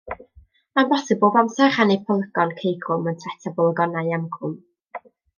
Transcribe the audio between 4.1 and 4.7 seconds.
amgrwm.